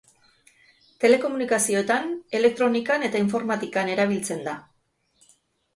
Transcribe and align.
Telekomunikazioetan, 1.03 2.09
elektronikan 2.41 3.07
eta 3.11 3.23
informatikan 3.27 3.95
erabiltzen 3.99 4.45
da. 4.49 4.57